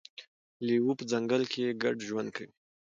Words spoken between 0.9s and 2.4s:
په ځنګل کې ګډ ژوند